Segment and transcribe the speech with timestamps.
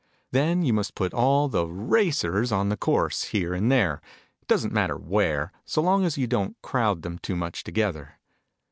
[0.31, 4.01] Then, you must put all the racers on the course, here and there:
[4.41, 8.17] it doesn't matter tvhere, so long as you don't crowd them too much together.